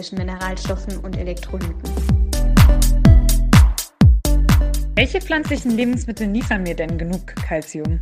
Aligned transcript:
zwischen 0.00 0.16
Mineralstoffen 0.16 0.96
und 1.00 1.14
Elektrolyten? 1.14 1.82
Welche 4.94 5.20
pflanzlichen 5.20 5.72
Lebensmittel 5.72 6.26
liefern 6.26 6.62
mir 6.62 6.74
denn 6.74 6.96
genug 6.96 7.26
Kalzium? 7.46 8.00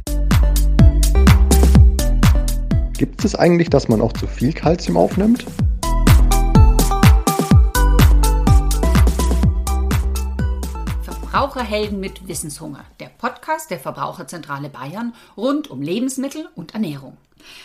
Gibt 2.97 3.25
es 3.25 3.35
eigentlich, 3.35 3.69
dass 3.69 3.89
man 3.89 4.01
auch 4.01 4.13
zu 4.13 4.29
viel 4.29 4.53
Kalzium 4.53 4.97
aufnimmt? 4.97 5.45
Verbraucherhelden 11.03 11.99
mit 11.99 12.29
Wissenshunger, 12.29 12.85
der 13.01 13.09
Podcast 13.09 13.73
der 13.73 13.81
Verbraucherzentrale 13.81 14.69
Bayern 14.69 15.15
rund 15.37 15.69
um 15.69 15.83
Lebensmittel 15.83 16.49
und 16.55 16.75
Ernährung. 16.75 17.17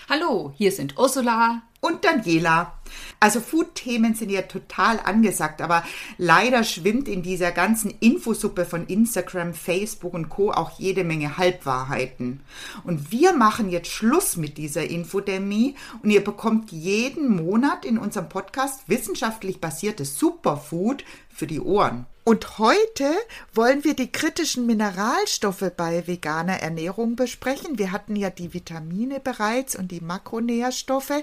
Hallo, 0.10 0.52
hier 0.56 0.72
sind 0.72 0.98
Ursula, 0.98 1.62
und 1.84 2.06
Daniela. 2.06 2.74
Also 3.20 3.42
Food-Themen 3.42 4.16
sind 4.16 4.30
ja 4.30 4.44
total 4.44 5.00
angesagt, 5.00 5.62
aber 5.62 5.84
leider 6.18 6.64
schwimmt 6.64 7.10
in 7.10 7.24
dieser 7.24 7.52
ganzen 7.52 7.94
Infosuppe 8.00 8.66
von 8.66 8.88
Instagram, 8.88 9.54
Facebook 9.54 10.14
und 10.14 10.30
Co. 10.30 10.52
auch 10.52 10.80
jede 10.80 11.04
Menge 11.04 11.38
Halbwahrheiten. 11.38 12.42
Und 12.86 13.12
wir 13.12 13.34
machen 13.34 13.70
jetzt 13.70 13.90
Schluss 13.90 14.38
mit 14.38 14.58
dieser 14.58 14.86
Infodemie 14.86 15.76
und 16.02 16.10
ihr 16.10 16.24
bekommt 16.24 16.72
jeden 16.72 17.36
Monat 17.36 17.84
in 17.84 17.98
unserem 17.98 18.30
Podcast 18.30 18.88
wissenschaftlich 18.88 19.60
basiertes 19.60 20.18
Superfood 20.18 21.04
für 21.30 21.48
die 21.48 21.60
Ohren. 21.60 22.06
Und 22.26 22.58
heute 22.58 23.14
wollen 23.54 23.84
wir 23.84 23.96
die 23.96 24.10
kritischen 24.10 24.66
Mineralstoffe 24.66 25.72
bei 25.76 26.08
veganer 26.08 26.62
Ernährung 26.62 27.18
besprechen. 27.18 27.78
Wir 27.78 27.92
hatten 27.92 28.16
ja 28.16 28.30
die 28.30 28.54
Vitamine 28.54 29.20
bereits 29.20 29.76
und 29.76 29.92
die 29.92 30.00
Makronährstoffe. 30.00 31.22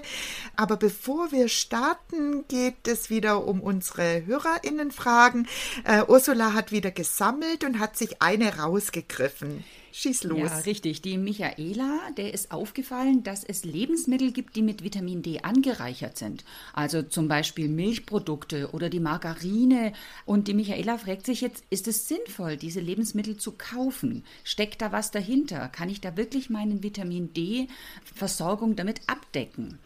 Aber 0.55 0.77
bevor 0.77 1.31
wir 1.31 1.49
starten, 1.49 2.47
geht 2.47 2.87
es 2.87 3.09
wieder 3.09 3.47
um 3.47 3.61
unsere 3.61 4.27
HörerInnenfragen. 4.27 5.47
Äh, 5.85 6.03
Ursula 6.07 6.53
hat 6.53 6.71
wieder 6.71 6.91
gesammelt 6.91 7.63
und 7.63 7.79
hat 7.79 7.97
sich 7.97 8.21
eine 8.21 8.59
rausgegriffen. 8.59 9.63
Schieß 9.91 10.23
los. 10.23 10.39
Ja, 10.39 10.57
richtig. 10.59 11.01
Die 11.01 11.17
Michaela, 11.17 11.99
der 12.17 12.33
ist 12.33 12.51
aufgefallen, 12.51 13.23
dass 13.23 13.43
es 13.43 13.65
Lebensmittel 13.65 14.31
gibt, 14.31 14.55
die 14.55 14.61
mit 14.61 14.83
Vitamin 14.83 15.21
D 15.21 15.39
angereichert 15.41 16.17
sind. 16.17 16.43
Also 16.73 17.01
zum 17.01 17.27
Beispiel 17.27 17.67
Milchprodukte 17.67 18.71
oder 18.71 18.89
die 18.89 18.99
Margarine. 18.99 19.93
Und 20.25 20.47
die 20.47 20.53
Michaela 20.53 20.97
fragt 20.97 21.25
sich 21.25 21.41
jetzt, 21.41 21.63
ist 21.69 21.87
es 21.87 22.07
sinnvoll, 22.07 22.57
diese 22.57 22.79
Lebensmittel 22.79 23.37
zu 23.37 23.51
kaufen? 23.51 24.23
Steckt 24.43 24.81
da 24.81 24.91
was 24.91 25.11
dahinter? 25.11 25.67
Kann 25.69 25.89
ich 25.89 26.01
da 26.01 26.15
wirklich 26.17 26.49
meinen 26.49 26.83
Vitamin 26.83 27.33
D-Versorgung 27.33 28.75
damit 28.75 29.01
abdecken? 29.07 29.79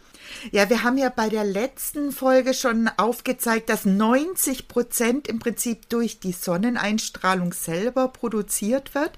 Ja, 0.52 0.70
wir 0.70 0.84
haben 0.84 0.98
ja 0.98 1.10
bei 1.10 1.30
der 1.30 1.44
letzten 1.44 2.12
Folge 2.12 2.54
schon 2.54 2.90
aufgezeigt, 2.98 3.70
dass 3.70 3.86
90 3.86 4.68
Prozent 4.68 5.28
im 5.28 5.40
Prinzip 5.40 5.90
durch 5.90 6.20
die 6.20 6.32
Sonneneinstrahlung 6.32 7.54
selber 7.54 8.08
produziert 8.08 8.96
wird. 8.96 9.12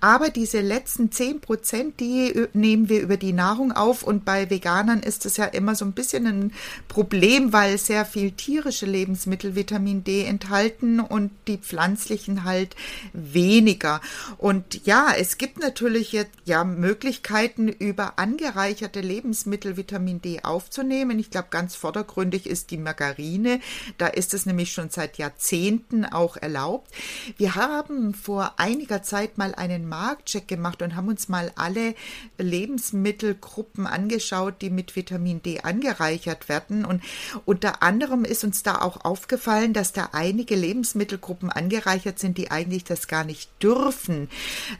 Aber 0.00 0.30
diese 0.30 0.60
letzten 0.60 1.12
10 1.12 1.40
Prozent, 1.40 2.00
die 2.00 2.46
nehmen 2.52 2.88
wir 2.88 3.00
über 3.02 3.16
die 3.16 3.32
Nahrung 3.32 3.72
auf. 3.72 4.02
Und 4.02 4.24
bei 4.24 4.50
Veganern 4.50 5.00
ist 5.00 5.26
es 5.26 5.36
ja 5.36 5.44
immer 5.44 5.74
so 5.74 5.84
ein 5.84 5.92
bisschen 5.92 6.26
ein 6.26 6.52
Problem, 6.88 7.52
weil 7.52 7.78
sehr 7.78 8.04
viel 8.04 8.32
tierische 8.32 8.86
Lebensmittel 8.86 9.54
Vitamin 9.54 10.04
D 10.04 10.24
enthalten 10.24 11.00
und 11.00 11.30
die 11.46 11.58
pflanzlichen 11.58 12.44
halt 12.44 12.76
weniger. 13.12 14.00
Und 14.38 14.86
ja, 14.86 15.08
es 15.16 15.38
gibt 15.38 15.58
natürlich 15.58 16.12
jetzt 16.12 16.36
ja 16.44 16.64
Möglichkeiten 16.64 17.68
über 17.68 18.18
angereicherte 18.18 19.00
Lebensmittel 19.00 19.76
Vitamin 19.76 20.20
D 20.20 20.40
aufzunehmen. 20.44 21.18
Ich 21.18 21.30
glaube, 21.30 21.48
ganz 21.50 21.74
vordergründig 21.74 22.46
ist 22.46 22.70
die 22.70 22.78
Margarine. 22.78 23.60
Da 23.98 24.06
ist 24.06 24.34
es 24.34 24.46
nämlich 24.46 24.72
schon 24.72 24.90
seit 24.90 25.18
Jahrzehnten 25.18 26.04
auch 26.04 26.36
erlaubt. 26.36 26.90
Wir 27.36 27.54
haben 27.54 28.14
vor 28.14 28.54
einiger 28.56 29.02
Zeit 29.02 29.38
mal 29.38 29.54
einen 29.54 29.88
Marktcheck 29.88 30.48
gemacht 30.48 30.82
und 30.82 30.96
haben 30.96 31.08
uns 31.08 31.28
mal 31.28 31.52
alle 31.56 31.94
Lebensmittelgruppen 32.38 33.86
angeschaut, 33.86 34.60
die 34.60 34.70
mit 34.70 34.96
Vitamin 34.96 35.42
D 35.42 35.60
angereichert 35.60 36.48
werden. 36.48 36.84
Und 36.84 37.02
unter 37.44 37.82
anderem 37.82 38.24
ist 38.24 38.44
uns 38.44 38.62
da 38.62 38.80
auch 38.80 39.04
aufgefallen, 39.04 39.72
dass 39.72 39.92
da 39.92 40.10
einige 40.12 40.56
Lebensmittelgruppen 40.56 41.50
angereichert 41.50 42.18
sind, 42.18 42.38
die 42.38 42.50
eigentlich 42.50 42.84
das 42.84 43.08
gar 43.08 43.24
nicht 43.24 43.50
dürfen. 43.62 44.28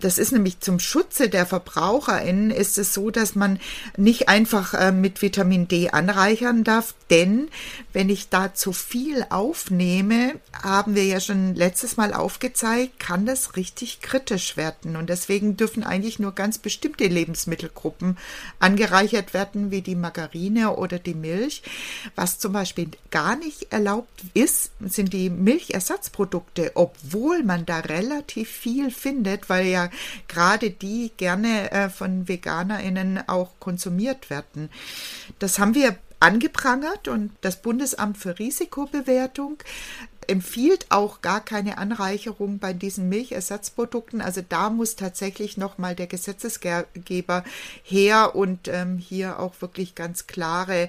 Das 0.00 0.18
ist 0.18 0.32
nämlich 0.32 0.60
zum 0.60 0.78
Schutze 0.78 1.28
der 1.28 1.46
VerbraucherInnen 1.46 2.50
ist 2.50 2.78
es 2.78 2.94
so, 2.94 3.10
dass 3.10 3.34
man 3.34 3.60
nicht 3.96 4.28
einfach 4.28 4.74
äh, 4.74 4.92
mit 4.92 5.22
Vitamin 5.22 5.53
Vitamin 5.54 5.68
D 5.68 5.90
anreichern 5.90 6.64
darf, 6.64 6.94
denn 7.10 7.48
wenn 7.92 8.08
ich 8.08 8.28
da 8.28 8.54
zu 8.54 8.72
viel 8.72 9.24
aufnehme, 9.30 10.34
haben 10.52 10.94
wir 10.96 11.04
ja 11.04 11.20
schon 11.20 11.54
letztes 11.54 11.96
Mal 11.96 12.12
aufgezeigt, 12.12 12.98
kann 12.98 13.24
das 13.24 13.56
richtig 13.56 14.00
kritisch 14.00 14.56
werden. 14.56 14.96
Und 14.96 15.10
deswegen 15.10 15.56
dürfen 15.56 15.84
eigentlich 15.84 16.18
nur 16.18 16.32
ganz 16.32 16.58
bestimmte 16.58 17.06
Lebensmittelgruppen 17.06 18.18
angereichert 18.58 19.32
werden, 19.32 19.70
wie 19.70 19.82
die 19.82 19.94
Margarine 19.94 20.74
oder 20.76 20.98
die 20.98 21.14
Milch. 21.14 21.62
Was 22.16 22.38
zum 22.38 22.52
Beispiel 22.52 22.90
gar 23.10 23.36
nicht 23.36 23.72
erlaubt 23.72 24.24
ist, 24.34 24.72
sind 24.80 25.12
die 25.12 25.30
Milchersatzprodukte, 25.30 26.72
obwohl 26.74 27.44
man 27.44 27.64
da 27.64 27.80
relativ 27.80 28.50
viel 28.50 28.90
findet, 28.90 29.48
weil 29.48 29.66
ja 29.66 29.90
gerade 30.26 30.70
die 30.70 31.12
gerne 31.16 31.70
äh, 31.70 31.88
von 31.90 32.26
VeganerInnen 32.26 33.28
auch 33.28 33.50
konsumiert 33.60 34.30
werden. 34.30 34.70
Das 35.44 35.58
haben 35.58 35.74
wir 35.74 35.98
angeprangert 36.20 37.06
und 37.06 37.30
das 37.42 37.60
Bundesamt 37.60 38.16
für 38.16 38.38
Risikobewertung 38.38 39.58
empfiehlt 40.26 40.86
auch 40.88 41.20
gar 41.20 41.44
keine 41.44 41.76
Anreicherung 41.76 42.58
bei 42.58 42.72
diesen 42.72 43.10
Milchersatzprodukten. 43.10 44.22
Also 44.22 44.40
da 44.48 44.70
muss 44.70 44.96
tatsächlich 44.96 45.58
nochmal 45.58 45.94
der 45.94 46.06
Gesetzesgeber 46.06 47.44
her 47.82 48.34
und 48.34 48.68
ähm, 48.68 48.96
hier 48.96 49.38
auch 49.38 49.60
wirklich 49.60 49.94
ganz 49.94 50.26
klare 50.26 50.88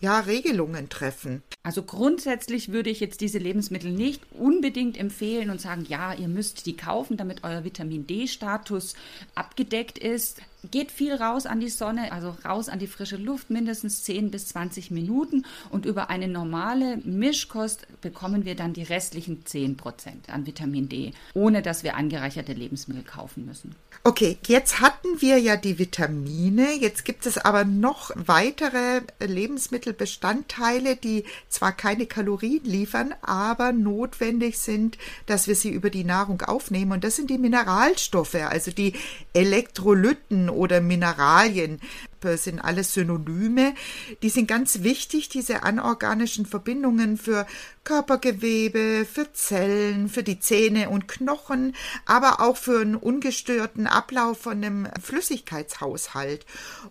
ja, 0.00 0.20
Regelungen 0.20 0.88
treffen. 0.88 1.42
Also 1.64 1.82
grundsätzlich 1.82 2.70
würde 2.70 2.90
ich 2.90 3.00
jetzt 3.00 3.20
diese 3.22 3.38
Lebensmittel 3.38 3.90
nicht 3.90 4.22
unbedingt 4.30 4.96
empfehlen 4.98 5.50
und 5.50 5.60
sagen, 5.60 5.84
ja, 5.88 6.14
ihr 6.14 6.28
müsst 6.28 6.64
die 6.66 6.76
kaufen, 6.76 7.16
damit 7.16 7.42
euer 7.42 7.64
Vitamin 7.64 8.06
D-Status 8.06 8.94
abgedeckt 9.34 9.98
ist. 9.98 10.42
Geht 10.70 10.90
viel 10.90 11.14
raus 11.14 11.46
an 11.46 11.60
die 11.60 11.68
Sonne, 11.68 12.12
also 12.12 12.36
raus 12.44 12.68
an 12.68 12.78
die 12.78 12.86
frische 12.86 13.16
Luft, 13.16 13.50
mindestens 13.50 14.04
10 14.04 14.30
bis 14.30 14.48
20 14.48 14.90
Minuten. 14.90 15.44
Und 15.70 15.86
über 15.86 16.10
eine 16.10 16.28
normale 16.28 16.98
Mischkost 16.98 17.86
bekommen 18.00 18.44
wir 18.44 18.54
dann 18.54 18.72
die 18.72 18.82
restlichen 18.82 19.44
10 19.44 19.76
Prozent 19.76 20.30
an 20.30 20.46
Vitamin 20.46 20.88
D, 20.88 21.12
ohne 21.34 21.62
dass 21.62 21.82
wir 21.82 21.96
angereicherte 21.96 22.52
Lebensmittel 22.52 23.04
kaufen 23.04 23.46
müssen. 23.46 23.74
Okay, 24.04 24.38
jetzt 24.46 24.80
hatten 24.80 25.20
wir 25.20 25.38
ja 25.38 25.56
die 25.56 25.80
Vitamine, 25.80 26.74
jetzt 26.74 27.04
gibt 27.04 27.26
es 27.26 27.38
aber 27.38 27.64
noch 27.64 28.12
weitere 28.14 29.00
Lebensmittelbestandteile, 29.18 30.94
die 30.94 31.24
zwar 31.48 31.72
keine 31.72 32.06
Kalorien 32.06 32.62
liefern, 32.62 33.14
aber 33.22 33.72
notwendig 33.72 34.58
sind, 34.58 34.96
dass 35.26 35.48
wir 35.48 35.56
sie 35.56 35.70
über 35.70 35.90
die 35.90 36.04
Nahrung 36.04 36.42
aufnehmen. 36.42 36.92
Und 36.92 37.02
das 37.02 37.16
sind 37.16 37.30
die 37.30 37.38
Mineralstoffe, 37.38 38.36
also 38.36 38.70
die 38.70 38.92
Elektrolyten 39.32 40.50
oder 40.56 40.80
Mineralien 40.80 41.80
sind 42.22 42.60
alles 42.60 42.94
Synonyme. 42.94 43.74
Die 44.22 44.30
sind 44.30 44.48
ganz 44.48 44.82
wichtig, 44.82 45.28
diese 45.28 45.62
anorganischen 45.62 46.46
Verbindungen 46.46 47.16
für 47.16 47.46
Körpergewebe, 47.84 49.06
für 49.10 49.32
Zellen, 49.32 50.08
für 50.08 50.24
die 50.24 50.40
Zähne 50.40 50.90
und 50.90 51.06
Knochen, 51.06 51.76
aber 52.04 52.40
auch 52.40 52.56
für 52.56 52.80
einen 52.80 52.96
ungestörten 52.96 53.86
Ablauf 53.86 54.40
von 54.40 54.56
einem 54.56 54.88
Flüssigkeitshaushalt. 55.00 56.44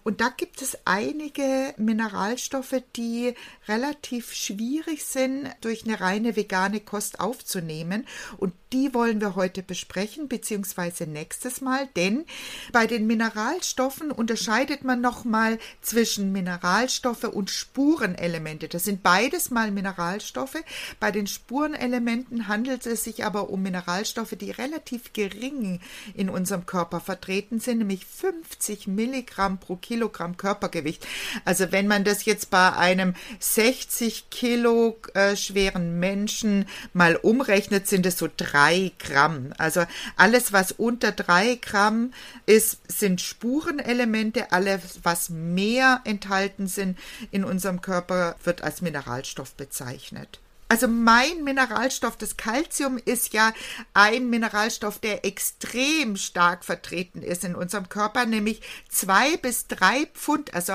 Und 0.03 0.21
da 0.21 0.29
gibt 0.29 0.61
es 0.61 0.77
einige 0.85 1.73
Mineralstoffe, 1.77 2.81
die 2.95 3.33
relativ 3.67 4.33
schwierig 4.33 5.03
sind, 5.03 5.49
durch 5.61 5.83
eine 5.83 5.99
reine 5.99 6.37
vegane 6.37 6.79
Kost 6.79 7.19
aufzunehmen. 7.19 8.07
Und 8.37 8.53
die 8.71 8.93
wollen 8.93 9.19
wir 9.19 9.35
heute 9.35 9.63
besprechen, 9.63 10.27
beziehungsweise 10.27 11.07
nächstes 11.07 11.61
Mal, 11.61 11.87
denn 11.95 12.25
bei 12.71 12.87
den 12.87 13.07
Mineralstoffen 13.07 14.11
unterscheidet 14.11 14.83
man 14.83 15.01
nochmal 15.15 15.59
zwischen 15.81 16.33
Mineralstoffe 16.33 17.23
und 17.23 17.49
Spurenelemente. 17.49 18.67
Das 18.67 18.83
sind 18.83 19.01
beides 19.01 19.49
mal 19.49 19.71
Mineralstoffe. 19.71 20.57
Bei 20.99 21.11
den 21.11 21.25
Spurenelementen 21.25 22.49
handelt 22.49 22.85
es 22.85 23.05
sich 23.05 23.23
aber 23.23 23.49
um 23.49 23.61
Mineralstoffe, 23.61 24.35
die 24.37 24.51
relativ 24.51 25.13
gering 25.13 25.79
in 26.15 26.29
unserem 26.29 26.65
Körper 26.65 26.99
vertreten 26.99 27.61
sind, 27.61 27.77
nämlich 27.77 28.05
50 28.05 28.87
Milligramm 28.87 29.57
pro 29.57 29.77
Kilogramm 29.77 30.35
Körpergewicht. 30.35 31.07
Also 31.45 31.71
wenn 31.71 31.87
man 31.87 32.03
das 32.03 32.25
jetzt 32.25 32.49
bei 32.49 32.73
einem 32.73 33.13
60 33.39 34.29
Kilo 34.29 34.97
äh, 35.13 35.37
schweren 35.37 35.97
Menschen 35.99 36.65
mal 36.91 37.15
umrechnet, 37.15 37.87
sind 37.87 38.05
es 38.05 38.17
so 38.17 38.27
drei 38.35 38.91
Gramm. 38.99 39.53
Also 39.57 39.85
alles, 40.17 40.51
was 40.51 40.73
unter 40.73 41.13
drei 41.13 41.55
Gramm 41.55 42.11
ist, 42.45 42.79
sind 42.91 43.21
Spurenelemente. 43.21 44.51
Alles, 44.51 45.04
was 45.05 45.29
mehr 45.29 46.01
enthalten 46.03 46.67
sind 46.67 46.97
in 47.31 47.43
unserem 47.45 47.81
Körper, 47.81 48.35
wird 48.43 48.61
als 48.61 48.81
Mineralstoff 48.81 49.53
bezeichnet. 49.53 50.39
Also 50.67 50.87
mein 50.87 51.43
Mineralstoff, 51.43 52.17
das 52.17 52.37
Calcium, 52.37 52.97
ist 52.97 53.33
ja 53.33 53.53
ein 53.93 54.29
Mineralstoff, 54.29 54.97
der 54.97 55.23
extrem 55.23 56.17
stark 56.17 56.65
vertreten 56.65 57.21
ist 57.21 57.43
in 57.43 57.55
unserem 57.55 57.87
Körper, 57.87 58.25
nämlich 58.25 58.61
zwei 58.89 59.37
bis 59.37 59.67
drei 59.67 60.07
Pfund, 60.07 60.55
also 60.55 60.73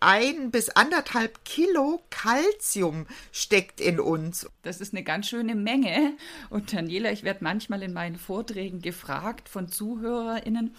ein 0.00 0.50
bis 0.50 0.70
anderthalb 0.70 1.44
Kilo 1.44 2.02
Calcium 2.08 3.06
steckt 3.32 3.82
in 3.82 4.00
uns. 4.00 4.48
Das 4.62 4.80
ist 4.80 4.94
eine 4.94 5.02
ganz 5.02 5.28
schöne 5.28 5.54
Menge. 5.54 6.14
Und 6.48 6.72
Daniela, 6.72 7.12
ich 7.12 7.22
werde 7.22 7.44
manchmal 7.44 7.82
in 7.82 7.92
meinen 7.92 8.16
Vorträgen 8.16 8.80
gefragt 8.80 9.50
von 9.50 9.68
ZuhörerInnen, 9.68 10.74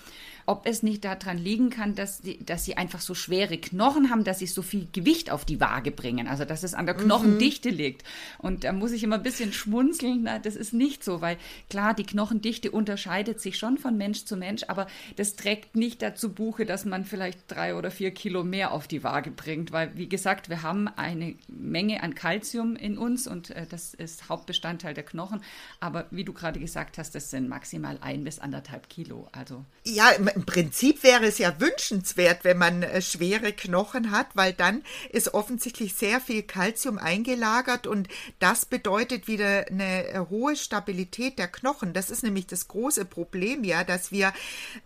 ob 0.48 0.66
es 0.66 0.82
nicht 0.82 1.06
daran 1.06 1.38
liegen 1.38 1.70
kann, 1.70 1.94
dass, 1.94 2.22
die, 2.22 2.44
dass 2.44 2.66
sie 2.66 2.78
einfach 2.78 3.00
so 3.00 3.14
schwere 3.14 3.60
Knochen 3.60 4.10
haben, 4.10 4.24
dass 4.24 4.40
sie 4.40 4.48
so 4.48 4.64
viel 4.64 4.88
Gewicht 4.92 5.30
auf 5.30 5.46
die 5.46 5.60
Waage 5.60 5.92
bringen. 5.92 6.28
Also, 6.28 6.44
dass 6.44 6.64
es 6.64 6.74
an 6.74 6.88
der 6.88 6.96
Knochendichte 6.96 7.72
mhm. 7.72 7.78
liegt. 7.78 8.04
Und 8.40 8.64
da 8.64 8.74
muss 8.74 8.92
ich 8.92 9.04
immer 9.04 9.18
ein 9.18 9.24
bisschen 9.24 9.54
schmunzeln. 9.54 10.24
Na, 10.24 10.40
das 10.40 10.56
ist 10.56 10.74
nicht 10.74 11.04
so, 11.04 11.22
weil 11.22 11.38
klar, 11.70 11.94
die 11.94 12.06
Knochendichte 12.06 12.72
unterscheidet 12.72 13.40
sich 13.40 13.60
schon 13.60 13.78
von 13.78 13.98
Mensch 13.98 14.26
zu 14.26 14.36
Mensch, 14.36 14.64
aber 14.68 14.88
das 15.16 15.36
trägt 15.36 15.76
nicht 15.76 16.02
dazu 16.02 16.34
Buche, 16.34 16.66
dass 16.66 16.86
man 16.86 17.06
vielleicht 17.06 17.40
drei 17.48 17.76
oder 17.76 17.92
vier 17.92 18.10
Kilo 18.10 18.44
mehr 18.44 18.72
auf 18.72 18.88
die 18.88 19.04
Waage 19.04 19.11
bringt. 19.20 19.72
Weil, 19.72 19.96
wie 19.98 20.08
gesagt, 20.08 20.50
wir 20.50 20.62
haben 20.64 20.88
eine 20.88 21.36
Menge 21.48 22.02
an 22.02 22.16
Kalzium 22.16 22.76
in 22.76 22.98
uns 22.98 23.28
und 23.28 23.50
äh, 23.50 23.66
das 23.68 23.94
ist 23.94 24.30
Hauptbestandteil 24.30 24.94
der 24.94 25.04
Knochen. 25.04 25.44
Aber 25.80 26.06
wie 26.12 26.24
du 26.24 26.32
gerade 26.32 26.60
gesagt 26.60 26.98
hast, 26.98 27.14
das 27.16 27.30
sind 27.30 27.50
maximal 27.50 27.98
ein 28.02 28.24
bis 28.24 28.40
anderthalb 28.40 28.90
Kilo. 28.90 29.28
Also 29.34 29.66
ja, 29.84 30.12
im 30.12 30.46
Prinzip 30.46 31.04
wäre 31.04 31.26
es 31.26 31.38
ja 31.40 31.60
wünschenswert, 31.60 32.44
wenn 32.44 32.58
man 32.58 32.84
äh, 32.84 33.02
schwere 33.02 33.52
Knochen 33.52 34.12
hat, 34.12 34.28
weil 34.36 34.54
dann 34.54 34.84
ist 35.12 35.34
offensichtlich 35.34 35.96
sehr 35.96 36.22
viel 36.22 36.44
Kalzium 36.44 36.98
eingelagert 36.98 37.88
und 37.88 38.08
das 38.40 38.66
bedeutet 38.66 39.28
wieder 39.28 39.66
eine 39.68 40.08
äh, 40.08 40.20
hohe 40.30 40.56
Stabilität 40.56 41.40
der 41.40 41.48
Knochen. 41.48 41.94
Das 41.94 42.10
ist 42.12 42.24
nämlich 42.24 42.48
das 42.48 42.68
große 42.68 43.06
Problem, 43.06 43.64
ja, 43.64 43.84
dass 43.84 44.12
wir, 44.12 44.34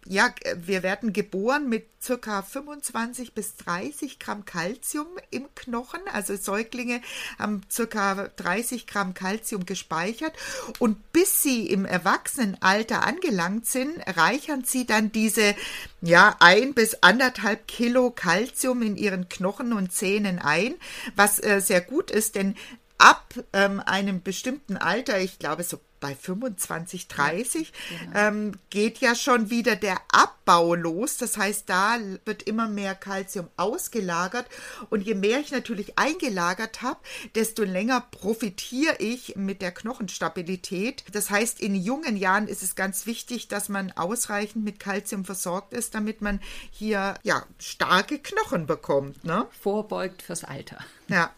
ja, 0.06 0.34
wir 0.56 0.82
werden 0.82 1.14
geboren 1.14 1.70
mit 1.70 1.86
circa 2.02 2.42
25 2.42 3.34
bis 3.34 3.56
30 3.58 4.15
Gramm 4.20 4.46
Kalzium 4.46 5.08
im 5.32 5.48
Knochen. 5.56 6.02
Also 6.12 6.36
Säuglinge 6.36 7.02
haben 7.38 7.62
circa 7.72 8.30
30 8.36 8.88
Gramm 8.88 9.14
Kalzium 9.14 9.66
gespeichert 9.66 10.34
und 10.80 11.12
bis 11.12 11.42
sie 11.42 11.68
im 11.68 11.86
Erwachsenenalter 11.86 13.04
angelangt 13.04 13.66
sind, 13.66 14.00
reichern 14.08 14.64
sie 14.66 14.86
dann 14.86 15.12
diese 15.12 15.56
ja, 16.02 16.36
ein 16.40 16.74
bis 16.74 17.02
anderthalb 17.02 17.68
Kilo 17.68 18.12
Kalzium 18.12 18.82
in 18.82 18.96
ihren 18.96 19.28
Knochen 19.30 19.74
und 19.74 19.92
Zähnen 19.92 20.40
ein, 20.40 20.76
was 21.16 21.42
äh, 21.44 21.62
sehr 21.62 21.82
gut 21.82 22.12
ist, 22.12 22.36
denn 22.36 22.56
ab 22.98 23.34
ähm, 23.54 23.82
einem 23.86 24.22
bestimmten 24.22 24.78
Alter, 24.78 25.20
ich 25.20 25.40
glaube 25.40 25.64
so 25.64 25.80
bei 26.06 26.14
25, 26.14 27.08
30 27.08 27.72
ja, 27.90 27.98
genau. 27.98 28.20
ähm, 28.20 28.52
geht 28.70 29.00
ja 29.00 29.16
schon 29.16 29.50
wieder 29.50 29.76
der 29.76 29.98
Abbau 30.12 30.76
los. 30.76 31.18
Das 31.18 31.36
heißt, 31.38 31.68
da 31.68 31.98
wird 32.26 32.44
immer 32.44 32.68
mehr 32.68 32.94
Kalzium 32.94 33.48
ausgelagert. 33.58 34.46
Und 34.92 35.02
je 35.02 35.16
mehr 35.16 35.40
ich 35.40 35.52
natürlich 35.52 35.98
eingelagert 35.98 36.84
habe, 36.84 37.00
desto 37.34 37.64
länger 37.64 38.02
profitiere 38.12 38.98
ich 39.00 39.36
mit 39.36 39.64
der 39.64 39.72
Knochenstabilität. 39.72 41.06
Das 41.12 41.32
heißt, 41.32 41.60
in 41.60 41.74
jungen 41.74 42.18
Jahren 42.18 42.48
ist 42.48 42.62
es 42.62 42.76
ganz 42.76 43.08
wichtig, 43.08 43.48
dass 43.48 43.68
man 43.68 43.92
ausreichend 43.94 44.64
mit 44.64 44.80
Kalzium 44.80 45.26
versorgt 45.26 45.74
ist, 45.74 45.96
damit 45.96 46.22
man 46.22 46.40
hier 46.70 47.16
ja 47.24 47.44
starke 47.58 48.20
Knochen 48.20 48.68
bekommt. 48.68 49.24
Ne? 49.24 49.48
Vorbeugt 49.60 50.22
fürs 50.22 50.44
Alter. 50.44 50.78
Ja. 51.08 51.32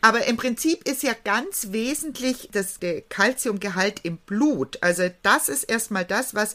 Aber 0.00 0.26
im 0.26 0.36
Prinzip 0.36 0.86
ist 0.88 1.02
ja 1.02 1.12
ganz 1.24 1.68
wesentlich 1.70 2.48
das 2.52 2.78
Kalziumgehalt 3.08 4.00
im 4.02 4.18
Blut. 4.18 4.78
Also 4.82 5.08
das 5.22 5.48
ist 5.48 5.64
erstmal 5.64 6.04
das, 6.04 6.34
was 6.34 6.54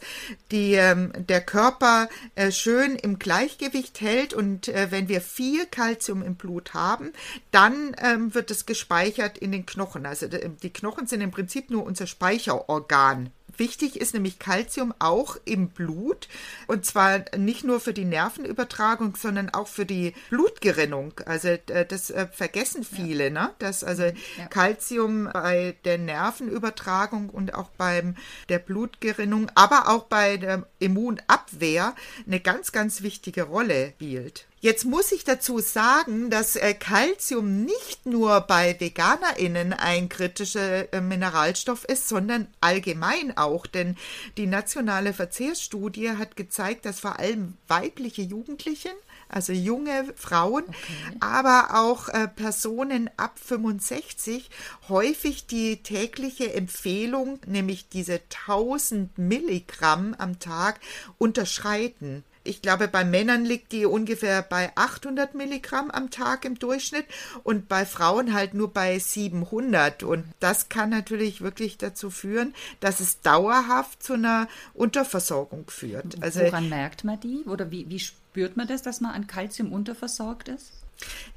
die, 0.52 0.74
ähm, 0.74 1.12
der 1.18 1.42
Körper 1.42 2.10
äh, 2.36 2.52
schön 2.52 2.96
im 2.96 3.20
Gleichgewicht 3.20 4.02
hält. 4.02 4.34
Und 4.34 4.68
äh, 4.68 4.92
wenn 4.92 5.10
wir 5.10 5.22
viel 5.22 5.66
Kalzium 5.66 6.22
im 6.22 6.36
Blut 6.36 6.74
haben, 6.74 7.12
dann 7.52 7.96
ähm, 8.00 8.34
wird 8.36 8.52
es 8.52 8.66
gespeichert 8.66 9.38
in 9.38 9.52
den 9.52 9.66
Knochen. 9.66 10.06
Also 10.06 10.28
die 10.28 10.74
Knochen 10.74 11.08
sind 11.08 11.22
im 11.22 11.32
Prinzip 11.32 11.70
nur 11.70 11.84
unser 11.84 12.08
Speicherorgan. 12.08 13.32
Wichtig 13.60 14.00
ist 14.00 14.14
nämlich 14.14 14.40
Kalzium 14.40 14.94
auch 15.00 15.38
im 15.46 15.70
Blut 15.70 16.28
und 16.68 16.86
zwar 16.86 17.26
nicht 17.38 17.64
nur 17.64 17.80
für 17.80 17.94
die 17.94 18.06
Nervenübertragung, 18.06 19.16
sondern 19.16 19.50
auch 19.50 19.68
für 19.68 19.86
die 19.86 20.14
Blutgerinnung. 20.30 21.14
Also 21.26 21.58
das 21.66 22.10
äh, 22.10 22.28
vergessen 22.32 22.84
viele, 22.84 23.26
ja. 23.26 23.30
ne? 23.30 23.52
dass 23.60 23.84
also 23.84 24.04
ja. 24.04 24.14
Kalzium 24.50 25.30
bei 25.32 25.76
der 25.86 25.98
Nervenübertragung 25.98 27.30
und 27.30 27.54
auch 27.54 27.70
beim 27.78 28.16
der 28.48 28.60
Blutgerinnung, 28.60 29.52
aber 29.56 29.90
auch 29.90 30.04
bei 30.04 30.38
der 30.38 30.66
Immunabwehr 30.80 31.96
eine 32.26 32.40
ganz, 32.40 32.72
ganz 32.72 33.02
wichtige 33.02 33.44
Rolle 33.44 33.94
spielt. 33.96 34.49
Jetzt 34.62 34.84
muss 34.84 35.12
ich 35.12 35.24
dazu 35.24 35.60
sagen, 35.60 36.30
dass 36.30 36.56
äh, 36.56 36.74
Calcium 36.74 37.64
nicht 37.64 38.06
nur 38.06 38.42
bei 38.42 38.78
VeganerInnen 38.78 39.74
ein 39.74 40.10
kritischer 40.10 40.94
äh, 40.94 41.00
Mineralstoff 41.00 41.86
ist, 41.86 42.10
sondern 42.10 42.48
allgemein 42.60 43.38
auch. 43.38 43.68
Denn 43.68 43.96
die 44.38 44.48
nationale 44.48 45.14
Verzehrsstudie 45.14 46.12
hat 46.12 46.36
gezeigt, 46.36 46.86
dass 46.86 47.00
vor 47.00 47.20
allem 47.20 47.58
weibliche 47.68 48.22
Jugendliche 48.22 48.90
also 49.30 49.54
junge 49.54 50.12
Frauen, 50.16 50.64
okay. 50.68 51.18
aber 51.20 51.76
auch 51.76 52.10
äh, 52.10 52.28
Personen 52.28 53.12
ab 53.16 53.38
65 53.38 54.50
häufig 54.90 55.46
die 55.46 55.84
tägliche 55.84 56.52
Empfehlung, 56.54 57.40
nämlich 57.46 57.90
diese 57.90 58.22
1000 58.48 59.18
Milligramm 59.20 60.16
am 60.18 60.40
Tag, 60.40 60.80
unterschreiten. 61.20 62.24
Ich 62.44 62.62
glaube, 62.62 62.88
bei 62.88 63.04
Männern 63.04 63.46
liegt 63.46 63.72
die 63.72 63.86
ungefähr 63.86 64.42
bei 64.42 64.72
800 64.76 65.36
Milligramm 65.36 65.92
am 65.92 66.10
Tag 66.10 66.46
im 66.46 66.58
Durchschnitt 66.58 67.06
und 67.44 67.68
bei 67.68 67.86
Frauen 67.86 68.34
halt 68.34 68.54
nur 68.54 68.74
bei 68.74 68.98
700. 68.98 70.04
Und 70.04 70.26
das 70.40 70.70
kann 70.70 70.90
natürlich 70.90 71.42
wirklich 71.42 71.78
dazu 71.78 72.10
führen, 72.10 72.54
dass 72.80 73.02
es 73.02 73.22
dauerhaft 73.22 74.02
zu 74.02 74.14
einer 74.14 74.48
Unterversorgung 74.74 75.70
führt. 75.70 76.22
Also, 76.22 76.42
Woran 76.42 76.70
merkt 76.70 77.04
man 77.04 77.20
die? 77.20 77.44
Oder 77.46 77.72
wie, 77.72 77.90
wie 77.90 78.00
spürt 78.00 78.58
man 78.58 78.68
das, 78.68 78.82
dass 78.82 79.02
man 79.02 79.12
an 79.12 79.28
Kalzium 79.28 79.74
unterversorgt 79.74 80.48
ist? 80.48 80.72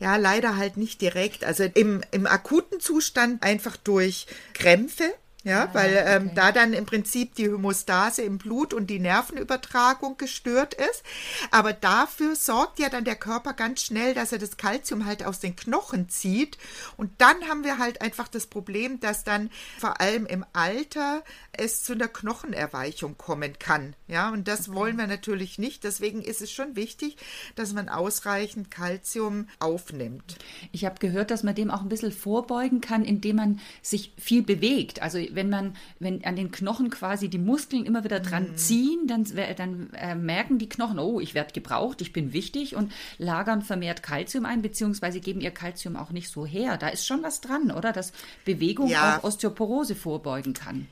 Ja, 0.01 0.17
leider 0.17 0.57
halt 0.57 0.77
nicht 0.77 1.01
direkt. 1.01 1.45
Also 1.45 1.65
im, 1.65 2.03
im 2.11 2.27
akuten 2.27 2.81
Zustand 2.81 3.43
einfach 3.43 3.77
durch 3.77 4.27
Krämpfe, 4.55 5.13
ja, 5.45 5.69
weil 5.73 6.05
ähm, 6.07 6.27
okay. 6.27 6.33
da 6.35 6.53
dann 6.53 6.73
im 6.73 6.87
Prinzip 6.87 7.35
die 7.35 7.51
Hämostase 7.51 8.23
im 8.23 8.39
Blut 8.39 8.73
und 8.73 8.89
die 8.89 9.01
Nervenübertragung 9.01 10.17
gestört 10.17 10.75
ist. 10.75 11.03
Aber 11.51 11.73
dafür 11.73 12.37
sorgt 12.37 12.79
ja 12.79 12.89
dann 12.89 13.05
der 13.05 13.17
Körper 13.17 13.53
ganz 13.53 13.83
schnell, 13.83 14.15
dass 14.15 14.33
er 14.33 14.39
das 14.39 14.57
Kalzium 14.57 15.05
halt 15.05 15.25
aus 15.25 15.41
den 15.41 15.57
Knochen 15.57 16.09
zieht. 16.09 16.59
Und 16.97 17.11
dann 17.19 17.49
haben 17.49 17.65
wir 17.65 17.79
halt 17.79 18.03
einfach 18.03 18.29
das 18.29 18.47
Problem, 18.47 19.01
dass 19.01 19.25
dann 19.25 19.51
vor 19.79 20.01
allem 20.01 20.27
im 20.27 20.45
Alter 20.53 21.23
es 21.53 21.83
zu 21.83 21.93
einer 21.93 22.09
Knochenerweichung 22.09 23.19
kommen 23.19 23.59
kann. 23.59 23.95
Ja, 24.07 24.31
und 24.31 24.47
das 24.47 24.69
okay. 24.69 24.77
wollen 24.77 24.97
wir 24.97 25.07
natürlich 25.07 25.59
nicht. 25.59 25.83
Deswegen 25.83 26.23
ist 26.23 26.41
es 26.41 26.53
schon 26.53 26.77
wichtig, 26.77 27.17
dass 27.57 27.73
man 27.73 27.89
ausreichend 27.89 28.71
Kalzium 28.71 29.49
aufnimmt. 29.59 30.37
Ich 30.71 30.85
habe 30.85 31.01
gehört, 31.01 31.31
dass 31.31 31.43
man 31.43 31.55
dem 31.55 31.71
auch 31.71 31.83
ein 31.83 31.89
bisschen 31.89 32.13
vorbeugen 32.13 32.81
kann, 32.81 33.05
indem 33.05 33.37
man 33.37 33.61
sich 33.83 34.13
viel 34.19 34.43
bewegt. 34.43 35.03
Also 35.03 35.19
wenn 35.35 35.51
man, 35.51 35.75
wenn 35.99 36.25
an 36.25 36.37
den 36.37 36.51
Knochen 36.51 36.91
quasi 36.91 37.29
die 37.29 37.39
Muskeln 37.39 37.85
immer 37.85 38.05
wieder 38.05 38.21
dran 38.21 38.51
mhm. 38.51 38.57
ziehen, 38.57 39.07
dann, 39.07 39.25
dann 39.57 39.91
äh, 39.95 40.15
merken 40.15 40.59
die 40.59 40.69
Knochen, 40.69 40.99
oh, 40.99 41.21
ich 41.21 41.35
werde 41.35 41.53
gebraucht, 41.53 42.01
ich 42.01 42.13
bin 42.13 42.33
wichtig 42.33 42.77
und 42.77 42.93
lagern 43.19 43.63
vermehrt 43.63 44.03
Kalzium 44.03 44.45
ein, 44.45 44.63
beziehungsweise 44.63 45.21
geben 45.21 45.41
ihr 45.41 45.51
Kalzium 45.51 45.97
auch 45.97 46.11
nicht 46.11 46.29
so 46.29 46.47
her. 46.47 46.77
Da 46.77 46.89
ist 46.89 47.07
schon 47.07 47.23
was 47.23 47.41
dran, 47.41 47.71
oder? 47.71 47.93
Dass 47.93 48.13
Bewegung 48.45 48.89
ja. 48.89 49.19
auch 49.19 49.25
Osteoporose 49.25 49.95
vorbeugen 49.95 50.55
kann. 50.55 50.87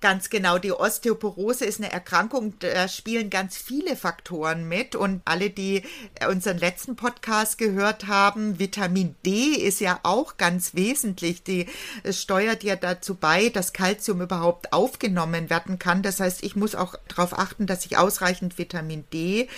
Ganz 0.00 0.30
genau, 0.30 0.56
die 0.56 0.72
Osteoporose 0.72 1.66
ist 1.66 1.78
eine 1.78 1.92
Erkrankung, 1.92 2.58
da 2.60 2.88
spielen 2.88 3.28
ganz 3.28 3.58
viele 3.58 3.96
Faktoren 3.96 4.66
mit 4.66 4.96
und 4.96 5.20
alle, 5.26 5.50
die 5.50 5.82
unseren 6.26 6.56
letzten 6.56 6.96
Podcast 6.96 7.58
gehört 7.58 8.06
haben, 8.06 8.58
Vitamin 8.58 9.14
D 9.26 9.50
ist 9.50 9.78
ja 9.78 10.00
auch 10.02 10.38
ganz 10.38 10.74
wesentlich. 10.74 11.42
Die 11.42 11.66
steuert 12.10 12.62
ja 12.62 12.76
dazu 12.76 13.14
bei, 13.14 13.50
dass 13.50 13.74
Kalzium 13.74 14.22
überhaupt 14.22 14.72
aufgenommen 14.72 15.50
werden 15.50 15.78
kann. 15.78 16.02
Das 16.02 16.18
heißt, 16.18 16.44
ich 16.44 16.56
muss 16.56 16.74
auch 16.74 16.94
darauf 17.08 17.38
achten, 17.38 17.66
dass 17.66 17.84
ich 17.84 17.98
ausreichend 17.98 18.56
Vitamin 18.56 19.04
D 19.12 19.48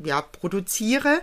ja, 0.00 0.22
produziere. 0.22 1.22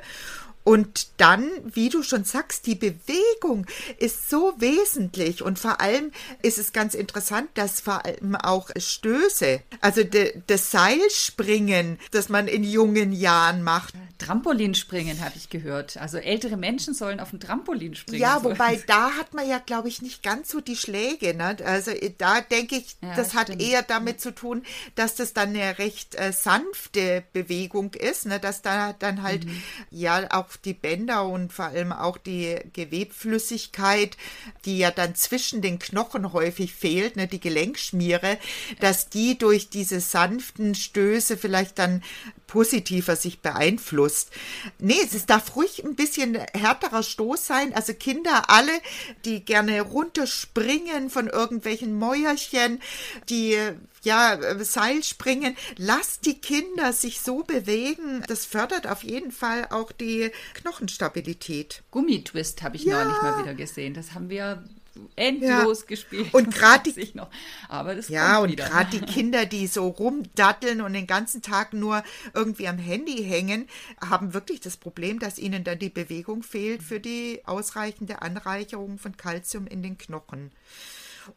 Und 0.63 1.08
dann, 1.20 1.50
wie 1.74 1.89
du 1.89 2.03
schon 2.03 2.24
sagst, 2.24 2.68
die 2.68 2.75
Bewegung 2.75 3.65
ist 3.98 4.30
so 4.30 4.53
wesentlich 4.58 5.41
und 5.41 5.58
vor 5.60 5.82
allem 5.82 6.12
ist 6.44 6.58
es 6.60 6.72
ganz 6.72 6.94
interessant, 6.94 7.50
dass 7.56 7.82
vor 7.82 8.06
allem 8.06 8.36
auch 8.36 8.70
Stöße, 8.77 9.62
also 9.82 10.03
de, 10.03 10.41
das 10.48 10.70
Seilspringen, 10.72 12.00
das 12.12 12.30
man 12.30 12.48
in 12.48 12.63
jungen 12.63 13.12
Jahren 13.12 13.63
macht. 13.63 13.94
Trampolinspringen 14.18 15.20
habe 15.22 15.34
ich 15.36 15.50
gehört. 15.50 15.98
Also 15.98 16.18
ältere 16.18 16.56
Menschen 16.58 16.94
sollen 16.94 17.20
auf 17.20 17.32
dem 17.32 17.39
Trampolin 17.39 17.96
springen. 17.96 18.22
Ja, 18.22 18.44
wobei 18.44 18.75
da 18.88 19.12
hat 19.18 19.34
man 19.34 19.48
ja, 19.50 19.58
glaube 19.58 19.88
ich, 19.88 20.01
nicht 20.03 20.22
ganz 20.22 20.50
so 20.50 20.62
die 20.62 20.75
Schläge. 20.75 21.34
Ne? 21.34 21.58
Also 21.65 21.91
da 22.20 22.41
denke 22.41 22.75
ich, 22.75 22.96
Ja, 23.01 23.15
das 23.15 23.34
hat 23.34 23.48
stimmt. 23.48 23.62
eher 23.63 23.82
damit 23.82 24.22
zu 24.22 24.32
tun, 24.34 24.63
dass 24.96 25.15
das 25.15 25.34
dann 25.34 25.50
eine 25.50 25.80
recht 25.80 26.15
äh, 26.15 26.32
sanfte 26.32 27.24
Bewegung 27.34 27.94
ist, 27.96 28.27
ne? 28.27 28.39
dass 28.39 28.62
da 28.62 28.94
dann 28.94 29.24
halt 29.24 29.46
Mhm. 29.46 29.63
ja 29.89 30.27
auch 30.32 30.50
die 30.58 30.74
Bänder 30.74 31.25
und 31.25 31.53
vor 31.53 31.65
allem 31.65 31.91
auch 31.91 32.17
die 32.17 32.55
Gewebflüssigkeit, 32.74 34.17
die 34.65 34.77
ja 34.77 34.91
dann 34.91 35.15
zwischen 35.15 35.62
den 35.62 35.79
Knochen 35.79 36.34
häufig 36.34 36.74
fehlt, 36.74 37.15
ne? 37.15 37.27
die 37.27 37.39
Gelenkschmiere, 37.39 38.38
dass 38.79 39.10
die 39.10 39.38
durch 39.38 39.70
diese 39.70 40.00
sanften 40.00 40.75
Stöße 40.75 41.38
vielleicht 41.38 41.79
dann 41.79 42.03
positiver 42.48 43.15
sich 43.15 43.39
beeinflusst. 43.39 44.29
Nee, 44.77 45.00
es 45.01 45.25
darf 45.25 45.55
ruhig 45.55 45.86
ein 45.86 45.96
bisschen 45.96 46.36
härterer 46.53 47.01
Stoß 47.01 47.48
sein. 47.48 47.74
Also 47.74 47.93
Kinder 47.93 48.50
alle, 48.50 48.74
die 49.24 49.46
gerne 49.46 49.81
runterspringen 49.81 51.10
von 51.10 51.27
irgendwelchen 51.27 51.98
Mäuerchen, 51.98 52.81
die 53.29 53.58
ja 54.03 54.38
Seil 54.63 55.03
springen, 55.03 55.55
lasst 55.77 56.25
die 56.25 56.39
Kinder 56.39 56.93
sich 56.93 57.22
so 57.22 57.43
bewegen. 57.43 58.24
Das 58.27 58.46
fördert 58.46 58.88
auf 58.88 59.03
jeden 59.03 59.31
Fall 59.31 59.67
auch 59.70 59.91
die 59.91 60.31
Knochenstabilität. 60.55 61.84
Gummitwist 61.91 62.62
habe 62.63 62.75
ich 62.75 62.84
Ja. 62.84 63.03
neulich 63.03 63.22
mal 63.22 63.39
wieder 63.39 63.53
gesehen. 63.53 63.93
Das 63.93 64.13
haben 64.13 64.29
wir 64.29 64.63
endlos 65.15 65.88
gespielt. 65.88 66.34
Und 66.34 66.51
grad 66.53 66.86
weiß 66.86 66.96
die-. 66.96 67.13
Aber 67.70 67.96
das 67.96 68.10
Ja, 68.10 68.39
und 68.39 68.55
gerade 68.58 68.89
die 69.00 69.05
Kinder, 69.13 69.46
die 69.46 69.67
so 69.67 69.88
rumdatteln 69.88 70.81
und 70.81 70.93
den 70.93 71.08
ganzen 71.08 71.41
Tag 71.41 71.74
nur 71.74 72.03
irgendwie 72.34 72.67
am 72.67 72.77
Handy 72.77 73.24
hängen, 73.24 73.67
haben 74.01 74.34
wirklich 74.34 74.60
das 74.60 74.77
Problem, 74.77 75.20
dass 75.20 75.39
ihnen 75.39 75.63
dann 75.63 75.79
die 75.79 75.89
Bewegung 75.89 76.43
fehlt 76.43 76.84
für 76.84 77.00
die 77.00 77.41
ausreichende 77.46 78.22
Anreicherung 78.22 78.98
von 78.98 79.15
Kalzium 79.15 79.67
in 79.67 79.81
den 79.81 79.98
Knochen. 79.98 80.51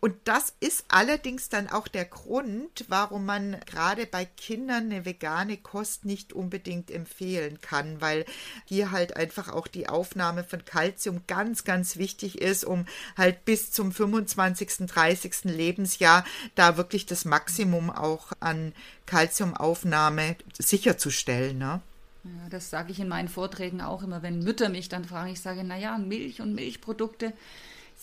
Und 0.01 0.15
das 0.25 0.55
ist 0.61 0.85
allerdings 0.89 1.49
dann 1.49 1.69
auch 1.69 1.89
der 1.89 2.05
Grund, 2.05 2.85
warum 2.89 3.25
man 3.25 3.59
gerade 3.67 4.07
bei 4.07 4.25
Kindern 4.25 4.85
eine 4.85 5.05
vegane 5.05 5.57
Kost 5.57 6.05
nicht 6.05 6.33
unbedingt 6.33 6.91
empfehlen 6.91 7.61
kann, 7.61 8.01
weil 8.01 8.25
hier 8.65 8.91
halt 8.91 9.17
einfach 9.17 9.49
auch 9.49 9.67
die 9.67 9.89
Aufnahme 9.89 10.45
von 10.45 10.65
Kalzium 10.65 11.23
ganz, 11.27 11.65
ganz 11.65 11.97
wichtig 11.97 12.41
ist, 12.41 12.65
um 12.65 12.87
halt 13.17 13.45
bis 13.45 13.71
zum 13.71 13.93
25., 13.93 14.87
30. 14.87 15.45
Lebensjahr 15.45 16.25
da 16.55 16.77
wirklich 16.77 17.07
das 17.07 17.25
Maximum 17.25 17.91
auch 17.91 18.33
an 18.41 18.73
Kalziumaufnahme 19.07 20.37
sicherzustellen. 20.59 21.59
Ne? 21.59 21.81
Ja, 22.25 22.49
das 22.49 22.71
sage 22.71 22.91
ich 22.91 23.01
in 23.01 23.09
meinen 23.09 23.29
Vorträgen 23.29 23.81
auch 23.81 24.03
immer, 24.03 24.23
wenn 24.23 24.39
Mütter 24.39 24.71
mich 24.71 24.89
dann 24.89 25.05
fragen. 25.05 25.31
Ich 25.31 25.41
sage, 25.41 25.63
naja, 25.63 25.99
Milch 25.99 26.41
und 26.41 26.55
Milchprodukte 26.55 27.35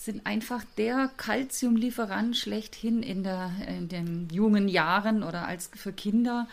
sind 0.04 0.26
einfach 0.26 0.64
der 0.76 1.10
Kalziumlieferant 1.16 2.36
schlechthin 2.36 3.02
in, 3.02 3.22
der, 3.22 3.50
in 3.68 3.88
den 3.88 4.28
jungen 4.30 4.68
Jahren 4.68 5.22
oder 5.22 5.46
als 5.46 5.70
für 5.74 5.92
Kinder. 5.92 6.48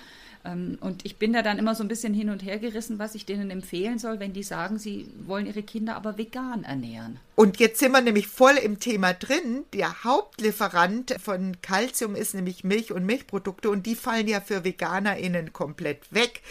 Ähm, 0.46 0.78
Und 0.82 1.06
ich 1.06 1.18
bin 1.18 1.34
da 1.34 1.42
dann 1.42 1.58
immer 1.60 1.76
so 1.76 1.84
ein 1.84 1.88
bisschen 1.88 2.14
hin 2.14 2.30
und 2.30 2.44
her 2.44 2.60
gerissen, 2.60 3.00
was 3.00 3.16
ich 3.16 3.26
denen 3.26 3.52
empfehlen 3.52 4.00
soll, 4.00 4.20
wenn 4.20 4.34
die 4.34 4.44
sagen, 4.44 4.80
sie 4.80 5.08
wollen 5.26 5.46
ihre 5.46 5.64
Kinder 5.64 5.96
aber 5.96 6.18
vegan 6.18 6.64
ernähren. 6.64 7.20
Und 7.36 7.60
jetzt 7.60 7.80
sind 7.80 7.94
wir 7.94 8.02
nämlich 8.02 8.28
voll 8.28 8.58
im 8.58 8.80
Thema 8.80 9.14
drin. 9.14 9.64
Der 9.74 10.04
Hauptlieferant 10.04 11.16
von 11.24 11.62
Kalzium 11.62 12.16
ist 12.16 12.34
nämlich 12.34 12.66
Milch 12.66 12.92
und 12.92 13.06
Milchprodukte 13.06 13.70
und 13.70 13.86
die 13.86 13.96
fallen 13.96 14.28
ja 14.28 14.42
für 14.42 14.66
VeganerInnen 14.66 15.54
komplett 15.54 16.14
weg. 16.14 16.42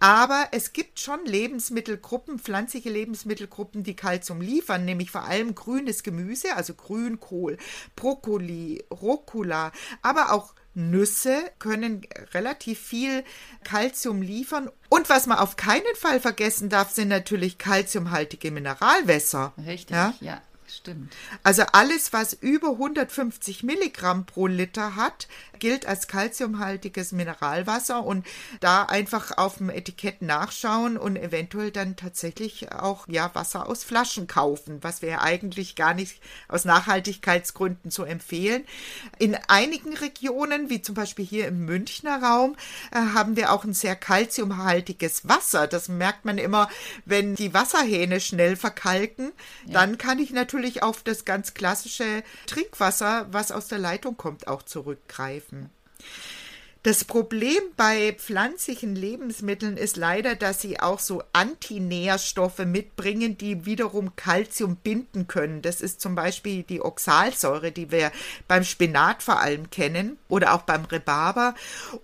Aber 0.00 0.48
es 0.50 0.72
gibt 0.72 0.98
schon 0.98 1.24
Lebensmittelgruppen, 1.26 2.40
pflanzliche 2.40 2.90
Lebensmittelgruppen, 2.90 3.84
die 3.84 3.94
Kalzium 3.94 4.40
liefern, 4.40 4.84
nämlich 4.84 5.12
vor 5.12 5.24
allem 5.24 5.54
grünes 5.54 6.02
Gemüse, 6.02 6.56
also 6.56 6.74
Grünkohl, 6.74 7.56
Brokkoli, 7.94 8.84
Rucola, 8.90 9.70
aber 10.02 10.32
auch 10.32 10.54
Nüsse 10.74 11.38
können 11.58 12.02
relativ 12.32 12.80
viel 12.80 13.24
Kalzium 13.64 14.22
liefern. 14.22 14.70
Und 14.88 15.08
was 15.08 15.26
man 15.26 15.38
auf 15.38 15.56
keinen 15.56 15.94
Fall 15.96 16.20
vergessen 16.20 16.68
darf, 16.68 16.90
sind 16.90 17.08
natürlich 17.08 17.58
kalziumhaltige 17.58 18.50
Mineralwässer. 18.50 19.52
Richtig, 19.66 19.90
Ja? 19.94 20.14
ja, 20.20 20.40
stimmt. 20.76 21.12
Also 21.42 21.62
alles, 21.72 22.12
was 22.12 22.32
über 22.32 22.70
150 22.70 23.62
Milligramm 23.62 24.26
pro 24.26 24.46
Liter 24.46 24.96
hat, 24.96 25.28
gilt 25.58 25.86
als 25.86 26.08
kalziumhaltiges 26.08 27.12
Mineralwasser 27.12 28.04
und 28.04 28.26
da 28.58 28.82
einfach 28.82 29.38
auf 29.38 29.58
dem 29.58 29.70
Etikett 29.70 30.20
nachschauen 30.20 30.96
und 30.96 31.16
eventuell 31.16 31.70
dann 31.70 31.94
tatsächlich 31.94 32.72
auch 32.72 33.06
ja 33.06 33.30
Wasser 33.34 33.68
aus 33.68 33.84
Flaschen 33.84 34.26
kaufen, 34.26 34.78
was 34.82 35.02
wir 35.02 35.10
ja 35.10 35.20
eigentlich 35.20 35.76
gar 35.76 35.94
nicht 35.94 36.20
aus 36.48 36.64
Nachhaltigkeitsgründen 36.64 37.92
so 37.92 38.02
empfehlen. 38.02 38.64
In 39.18 39.36
einigen 39.46 39.96
Regionen, 39.96 40.68
wie 40.68 40.82
zum 40.82 40.96
Beispiel 40.96 41.24
hier 41.24 41.46
im 41.46 41.64
Münchner 41.64 42.20
Raum, 42.22 42.56
äh, 42.90 42.96
haben 43.14 43.36
wir 43.36 43.52
auch 43.52 43.64
ein 43.64 43.74
sehr 43.74 43.94
kalziumhaltiges 43.94 45.28
Wasser. 45.28 45.68
Das 45.68 45.88
merkt 45.88 46.24
man 46.24 46.38
immer, 46.38 46.68
wenn 47.04 47.36
die 47.36 47.54
Wasserhähne 47.54 48.20
schnell 48.20 48.56
verkalken. 48.56 49.32
Dann 49.66 49.96
kann 49.96 50.18
ich 50.18 50.32
natürlich 50.32 50.61
auf 50.82 51.02
das 51.02 51.24
ganz 51.24 51.54
klassische 51.54 52.22
Trinkwasser, 52.46 53.26
was 53.30 53.50
aus 53.52 53.68
der 53.68 53.78
Leitung 53.78 54.16
kommt, 54.16 54.46
auch 54.46 54.62
zurückgreifen. 54.62 55.70
Das 56.84 57.04
Problem 57.04 57.62
bei 57.76 58.12
pflanzlichen 58.12 58.96
Lebensmitteln 58.96 59.76
ist 59.76 59.96
leider, 59.96 60.34
dass 60.34 60.60
sie 60.60 60.80
auch 60.80 60.98
so 60.98 61.22
Antinährstoffe 61.32 62.58
mitbringen, 62.64 63.38
die 63.38 63.64
wiederum 63.64 64.16
Kalzium 64.16 64.74
binden 64.74 65.28
können. 65.28 65.62
Das 65.62 65.80
ist 65.80 66.00
zum 66.00 66.16
Beispiel 66.16 66.64
die 66.64 66.82
Oxalsäure, 66.82 67.70
die 67.70 67.92
wir 67.92 68.10
beim 68.48 68.64
Spinat 68.64 69.22
vor 69.22 69.38
allem 69.38 69.70
kennen 69.70 70.18
oder 70.28 70.54
auch 70.54 70.62
beim 70.62 70.84
Rhabarber 70.84 71.54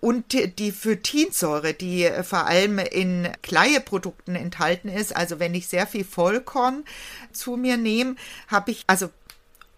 und 0.00 0.32
die 0.32 0.70
Phytinsäure, 0.70 1.75
die 1.75 2.08
vor 2.23 2.47
allem 2.47 2.78
in 2.78 3.26
Kleieprodukten 3.42 4.37
enthalten 4.37 4.88
ist. 4.88 5.16
Also 5.16 5.40
wenn 5.40 5.56
ich 5.56 5.66
sehr 5.66 5.88
viel 5.88 6.04
Vollkorn 6.04 6.85
zu 7.32 7.56
mir 7.56 7.76
nehme, 7.76 8.14
habe 8.47 8.70
ich 8.70 8.85
also 8.87 9.11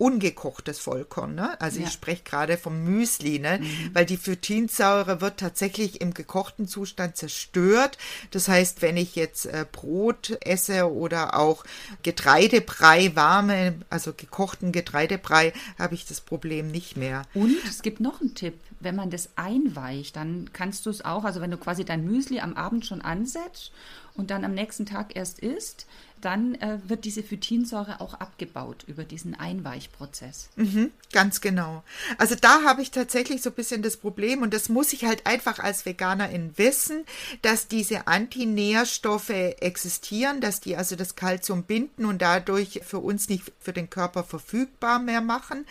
ungekochtes 0.00 0.78
Vollkorn, 0.78 1.34
ne? 1.34 1.60
Also 1.60 1.78
Ja. 1.80 1.86
ich 1.86 1.92
spreche 1.92 2.22
gerade 2.24 2.56
vom 2.56 2.84
Müsli, 2.84 3.38
ne? 3.38 3.60
Weil 3.92 4.06
die 4.06 4.16
Phytinsäure 4.16 5.20
wird 5.20 5.38
tatsächlich 5.38 6.00
im 6.00 6.14
gekochten 6.14 6.66
Zustand 6.66 7.16
zerstört. 7.16 7.98
Das 8.30 8.48
heißt, 8.48 8.80
wenn 8.80 8.96
ich 8.96 9.14
jetzt 9.14 9.44
äh, 9.44 9.66
Brot 9.70 10.38
esse 10.40 10.90
oder 10.90 11.38
auch 11.38 11.64
Getreidebrei, 12.02 13.14
warme, 13.14 13.74
also 13.90 14.12
gekochten 14.14 14.72
Getreidebrei, 14.72 15.52
habe 15.78 15.94
ich 15.94 16.06
das 16.06 16.22
Problem 16.22 16.70
nicht 16.70 16.96
mehr. 16.96 17.22
Und 17.34 17.56
es 17.68 17.82
gibt 17.82 18.00
noch 18.00 18.22
einen 18.22 18.34
Tipp. 18.34 18.54
Wenn 18.80 18.96
man 18.96 19.10
das 19.10 19.28
einweicht, 19.36 20.16
dann 20.16 20.48
kannst 20.54 20.86
du 20.86 20.90
es 20.90 21.04
auch, 21.04 21.24
also 21.24 21.42
wenn 21.42 21.50
du 21.50 21.58
quasi 21.58 21.84
dein 21.84 22.06
Müsli 22.06 22.40
am 22.40 22.54
Abend 22.54 22.86
schon 22.86 23.02
ansetzt 23.02 23.70
und 24.14 24.30
dann 24.30 24.44
am 24.44 24.54
nächsten 24.54 24.86
Tag 24.86 25.14
erst 25.14 25.40
isst, 25.40 25.86
dann 26.20 26.54
äh, 26.56 26.78
wird 26.86 27.04
diese 27.04 27.22
Phytinsäure 27.22 28.00
auch 28.00 28.14
abgebaut 28.14 28.84
über 28.86 29.04
diesen 29.04 29.34
Einweichprozess. 29.34 30.48
Mhm, 30.56 30.90
ganz 31.12 31.40
genau. 31.40 31.82
Also 32.18 32.34
da 32.34 32.62
habe 32.64 32.82
ich 32.82 32.90
tatsächlich 32.90 33.42
so 33.42 33.50
ein 33.50 33.56
bisschen 33.56 33.82
das 33.82 33.96
Problem 33.96 34.42
und 34.42 34.54
das 34.54 34.68
muss 34.68 34.92
ich 34.92 35.04
halt 35.04 35.26
einfach 35.26 35.58
als 35.58 35.86
Veganerin 35.86 36.52
wissen, 36.56 37.04
dass 37.42 37.68
diese 37.68 38.06
Antinährstoffe 38.06 39.30
existieren, 39.30 40.40
dass 40.40 40.60
die 40.60 40.76
also 40.76 40.96
das 40.96 41.16
Kalzium 41.16 41.64
binden 41.64 42.04
und 42.04 42.22
dadurch 42.22 42.80
für 42.84 42.98
uns 42.98 43.28
nicht 43.28 43.52
für 43.58 43.72
den 43.72 43.90
Körper 43.90 44.24
verfügbar 44.24 44.98
mehr 44.98 45.20
machen 45.20 45.66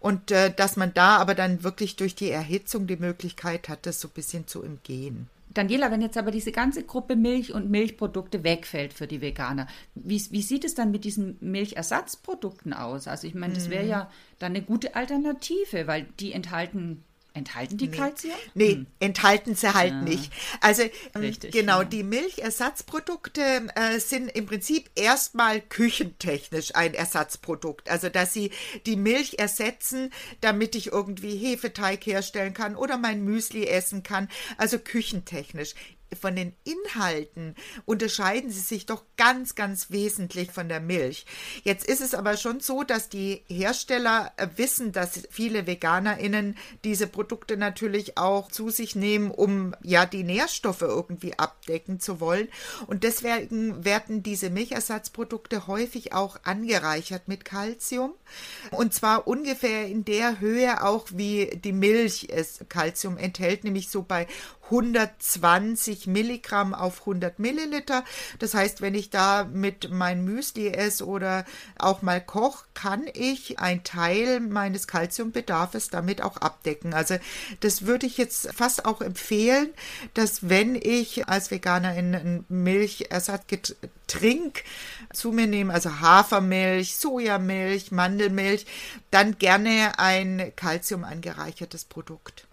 und 0.00 0.30
äh, 0.30 0.52
dass 0.52 0.76
man 0.76 0.94
da 0.94 1.16
aber 1.18 1.34
dann 1.34 1.62
wirklich 1.62 1.96
durch 1.96 2.14
die 2.14 2.30
Erhitzung 2.30 2.86
die 2.86 2.96
Möglichkeit 2.96 3.68
hat, 3.68 3.86
das 3.86 4.00
so 4.00 4.08
ein 4.08 4.12
bisschen 4.14 4.46
zu 4.46 4.62
umgehen. 4.62 5.28
Daniela, 5.54 5.90
wenn 5.90 6.00
jetzt 6.00 6.16
aber 6.16 6.30
diese 6.30 6.52
ganze 6.52 6.84
Gruppe 6.84 7.16
Milch 7.16 7.52
und 7.52 7.70
Milchprodukte 7.70 8.44
wegfällt 8.44 8.92
für 8.92 9.06
die 9.06 9.20
Veganer, 9.20 9.66
wie, 9.94 10.22
wie 10.30 10.42
sieht 10.42 10.64
es 10.64 10.74
dann 10.74 10.90
mit 10.90 11.04
diesen 11.04 11.36
Milchersatzprodukten 11.40 12.72
aus? 12.72 13.06
Also 13.08 13.26
ich 13.26 13.34
meine, 13.34 13.54
das 13.54 13.70
wäre 13.70 13.86
ja 13.86 14.10
dann 14.38 14.52
eine 14.52 14.62
gute 14.62 14.94
Alternative, 14.94 15.86
weil 15.86 16.06
die 16.20 16.32
enthalten, 16.32 17.04
enthalten 17.34 17.78
die 17.78 17.90
Kalzium? 17.90 18.34
Nee, 18.54 18.84
enthalten 19.00 19.54
sie 19.54 19.72
halt 19.74 20.02
nicht. 20.02 20.32
Also 20.60 20.82
ähm, 20.82 20.90
Richtig, 21.22 21.52
genau, 21.52 21.78
ja. 21.78 21.84
die 21.84 22.02
Milchersatzprodukte 22.02 23.68
äh, 23.74 23.98
sind 23.98 24.28
im 24.28 24.46
Prinzip 24.46 24.90
erstmal 24.94 25.60
küchentechnisch 25.60 26.74
ein 26.74 26.94
Ersatzprodukt. 26.94 27.90
Also 27.90 28.08
dass 28.08 28.32
sie 28.32 28.50
die 28.86 28.96
Milch 28.96 29.38
ersetzen, 29.38 30.12
damit 30.40 30.74
ich 30.74 30.92
irgendwie 30.92 31.36
Hefeteig 31.36 32.04
herstellen 32.06 32.54
kann 32.54 32.76
oder 32.76 32.98
mein 32.98 33.24
Müsli 33.24 33.66
essen 33.66 34.02
kann. 34.02 34.28
Also 34.56 34.78
küchentechnisch. 34.78 35.74
Von 36.20 36.36
den 36.36 36.54
Inhalten 36.64 37.54
unterscheiden 37.84 38.50
sie 38.50 38.60
sich 38.60 38.86
doch 38.86 39.04
ganz, 39.16 39.54
ganz 39.54 39.90
wesentlich 39.90 40.50
von 40.50 40.68
der 40.68 40.80
Milch. 40.80 41.26
Jetzt 41.64 41.86
ist 41.86 42.00
es 42.00 42.14
aber 42.14 42.36
schon 42.36 42.60
so, 42.60 42.82
dass 42.82 43.08
die 43.08 43.42
Hersteller 43.48 44.32
wissen, 44.56 44.92
dass 44.92 45.22
viele 45.30 45.66
VeganerInnen 45.66 46.56
diese 46.84 47.06
Produkte 47.06 47.56
natürlich 47.56 48.18
auch 48.18 48.50
zu 48.50 48.70
sich 48.70 48.96
nehmen, 48.96 49.30
um 49.30 49.74
ja 49.82 50.06
die 50.06 50.24
Nährstoffe 50.24 50.82
irgendwie 50.82 51.38
abdecken 51.38 52.00
zu 52.00 52.20
wollen. 52.20 52.48
Und 52.86 53.04
deswegen 53.04 53.84
werden 53.84 54.22
diese 54.22 54.50
Milchersatzprodukte 54.50 55.66
häufig 55.66 56.12
auch 56.12 56.38
angereichert 56.44 57.28
mit 57.28 57.44
Kalzium. 57.44 58.14
Und 58.70 58.94
zwar 58.94 59.26
ungefähr 59.26 59.86
in 59.86 60.04
der 60.04 60.40
Höhe 60.40 60.82
auch 60.84 61.06
wie 61.12 61.46
die 61.62 61.72
Milch 61.72 62.28
es 62.30 62.60
Kalzium 62.68 63.16
enthält, 63.16 63.64
nämlich 63.64 63.88
so 63.88 64.02
bei 64.02 64.26
120 64.64 66.06
Milligramm 66.06 66.74
auf 66.74 67.00
100 67.00 67.38
Milliliter. 67.38 68.04
Das 68.38 68.54
heißt, 68.54 68.80
wenn 68.80 68.94
ich 68.94 69.10
da 69.10 69.44
mit 69.44 69.90
mein 69.90 70.24
Müsli 70.24 70.68
esse 70.68 71.06
oder 71.06 71.44
auch 71.78 72.00
mal 72.02 72.20
koche, 72.20 72.64
kann 72.74 73.04
ich 73.12 73.58
ein 73.58 73.84
Teil 73.84 74.40
meines 74.40 74.86
Kalziumbedarfs 74.86 75.90
damit 75.90 76.22
auch 76.22 76.38
abdecken. 76.38 76.94
Also 76.94 77.16
das 77.60 77.86
würde 77.86 78.06
ich 78.06 78.16
jetzt 78.16 78.52
fast 78.54 78.86
auch 78.86 79.00
empfehlen, 79.00 79.68
dass 80.14 80.48
wenn 80.48 80.74
ich 80.74 81.28
als 81.28 81.50
Veganer 81.50 81.88
einen 81.88 82.44
Milchersatzgetränk 82.48 84.64
zu 85.12 85.32
mir 85.32 85.46
nehme, 85.46 85.74
also 85.74 86.00
Hafermilch, 86.00 86.96
Sojamilch, 86.96 87.92
Mandelmilch, 87.92 88.66
dann 89.10 89.38
gerne 89.38 89.98
ein 89.98 90.52
Kalzium 90.56 91.04
angereichertes 91.04 91.84
Produkt 91.84 92.46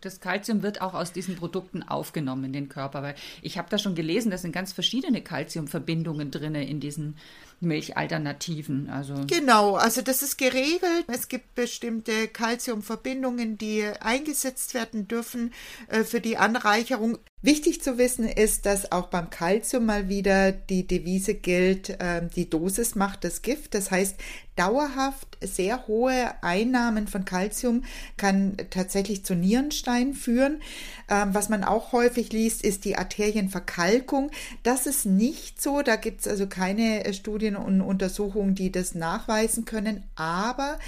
das 0.00 0.20
Kalzium 0.20 0.62
wird 0.62 0.80
auch 0.80 0.94
aus 0.94 1.12
diesen 1.12 1.36
Produkten 1.36 1.82
aufgenommen 1.82 2.44
in 2.44 2.52
den 2.52 2.68
Körper, 2.68 3.02
weil 3.02 3.14
ich 3.42 3.58
habe 3.58 3.68
da 3.70 3.78
schon 3.78 3.94
gelesen, 3.94 4.30
da 4.30 4.38
sind 4.38 4.52
ganz 4.52 4.72
verschiedene 4.72 5.22
Kalziumverbindungen 5.22 6.30
drin 6.30 6.54
in 6.54 6.80
diesen 6.80 7.16
Milchalternativen. 7.60 8.90
Also 8.90 9.14
genau, 9.26 9.74
also 9.74 10.02
das 10.02 10.22
ist 10.22 10.36
geregelt. 10.36 11.04
Es 11.08 11.28
gibt 11.28 11.54
bestimmte 11.54 12.28
Kalziumverbindungen, 12.28 13.56
die 13.58 13.84
eingesetzt 14.00 14.74
werden 14.74 15.08
dürfen 15.08 15.52
äh, 15.88 16.04
für 16.04 16.20
die 16.20 16.36
Anreicherung. 16.36 17.18
Wichtig 17.42 17.82
zu 17.82 17.96
wissen 17.96 18.28
ist, 18.28 18.66
dass 18.66 18.90
auch 18.90 19.06
beim 19.06 19.30
Kalzium 19.30 19.86
mal 19.86 20.08
wieder 20.08 20.52
die 20.52 20.86
Devise 20.86 21.34
gilt, 21.34 21.90
äh, 21.90 22.26
die 22.34 22.50
Dosis 22.50 22.94
macht 22.94 23.24
das 23.24 23.42
Gift. 23.42 23.74
Das 23.74 23.90
heißt, 23.90 24.16
dauerhaft 24.56 25.36
sehr 25.42 25.86
hohe 25.86 26.42
Einnahmen 26.42 27.06
von 27.06 27.24
Kalzium 27.24 27.84
kann 28.16 28.56
tatsächlich 28.70 29.24
zu 29.24 29.34
Nierenstein 29.34 30.14
führen. 30.14 30.62
Ähm, 31.08 31.34
was 31.34 31.48
man 31.48 31.62
auch 31.62 31.92
häufig 31.92 32.32
liest, 32.32 32.64
ist 32.64 32.84
die 32.84 32.96
Arterienverkalkung. 32.96 34.30
Das 34.62 34.86
ist 34.86 35.04
nicht 35.06 35.62
so. 35.62 35.82
Da 35.82 35.96
gibt 35.96 36.22
es 36.22 36.28
also 36.28 36.46
keine 36.46 37.04
äh, 37.04 37.12
Studien 37.46 37.56
und 37.56 37.80
Untersuchungen, 37.80 38.56
die 38.56 38.72
das 38.72 38.96
nachweisen 38.96 39.64
können. 39.64 40.02
Aber 40.16 40.78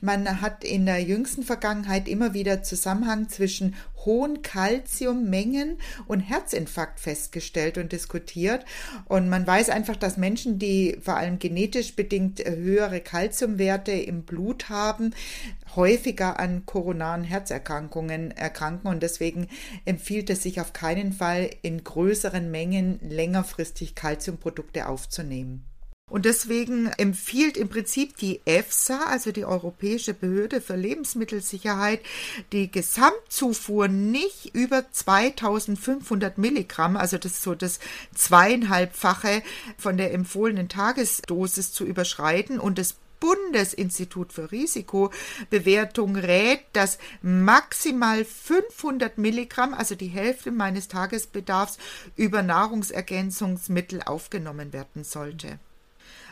man 0.00 0.40
hat 0.40 0.64
in 0.64 0.86
der 0.86 1.00
jüngsten 1.00 1.44
Vergangenheit 1.44 2.08
immer 2.08 2.34
wieder 2.34 2.64
Zusammenhang 2.64 3.28
zwischen 3.28 3.76
hohen 4.04 4.42
Kalziummengen 4.42 5.78
und 6.06 6.20
Herzinfarkt 6.20 6.98
festgestellt 6.98 7.78
und 7.78 7.92
diskutiert. 7.92 8.64
Und 9.04 9.28
man 9.28 9.46
weiß 9.46 9.70
einfach, 9.70 9.96
dass 9.96 10.16
Menschen, 10.16 10.58
die 10.58 10.96
vor 11.00 11.16
allem 11.16 11.38
genetisch 11.38 11.94
bedingt 11.94 12.40
höhere 12.44 13.00
Kalziumwerte 13.00 13.92
im 13.92 14.22
Blut 14.22 14.68
haben, 14.68 15.14
häufiger 15.76 16.40
an 16.40 16.64
koronaren 16.66 17.22
Herzerkrankungen 17.22 18.32
erkranken 18.32 18.88
und 18.88 19.02
deswegen 19.02 19.48
empfiehlt 19.84 20.30
es 20.30 20.42
sich 20.42 20.60
auf 20.60 20.72
keinen 20.72 21.12
Fall 21.12 21.50
in 21.62 21.84
größeren 21.84 22.50
Mengen 22.50 22.98
längerfristig 23.02 23.94
Kalziumprodukte 23.94 24.88
aufzunehmen. 24.88 25.67
Und 26.08 26.24
deswegen 26.24 26.86
empfiehlt 26.86 27.56
im 27.56 27.68
Prinzip 27.68 28.16
die 28.16 28.40
EFSA, 28.44 29.00
also 29.06 29.30
die 29.30 29.44
Europäische 29.44 30.14
Behörde 30.14 30.60
für 30.60 30.76
Lebensmittelsicherheit, 30.76 32.00
die 32.52 32.70
Gesamtzufuhr 32.70 33.88
nicht 33.88 34.54
über 34.54 34.90
2500 34.90 36.38
Milligramm, 36.38 36.96
also 36.96 37.18
das 37.18 37.32
ist 37.32 37.42
so 37.42 37.54
das 37.54 37.78
zweieinhalbfache 38.14 39.42
von 39.76 39.96
der 39.96 40.14
empfohlenen 40.14 40.68
Tagesdosis 40.68 41.72
zu 41.72 41.84
überschreiten 41.84 42.58
und 42.58 42.78
das 42.78 42.96
Bundesinstitut 43.20 44.32
für 44.32 44.52
Risikobewertung 44.52 46.16
rät, 46.16 46.60
dass 46.72 46.98
maximal 47.20 48.24
500 48.24 49.18
Milligramm, 49.18 49.74
also 49.74 49.94
die 49.94 50.06
Hälfte 50.06 50.52
meines 50.52 50.88
Tagesbedarfs, 50.88 51.78
über 52.16 52.42
Nahrungsergänzungsmittel 52.42 54.02
aufgenommen 54.02 54.72
werden 54.72 55.04
sollte. 55.04 55.58